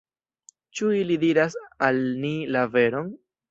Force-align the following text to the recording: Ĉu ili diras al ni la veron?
Ĉu 0.79 0.89
ili 1.01 1.17
diras 1.25 1.59
al 1.89 2.01
ni 2.25 2.35
la 2.59 2.67
veron? 2.79 3.15